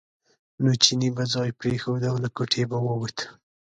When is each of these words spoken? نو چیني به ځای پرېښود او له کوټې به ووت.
نو 0.61 0.71
چیني 0.83 1.09
به 1.15 1.23
ځای 1.33 1.49
پرېښود 1.59 2.01
او 2.09 2.15
له 2.23 2.29
کوټې 2.35 2.63
به 2.69 2.77
ووت. 2.85 3.17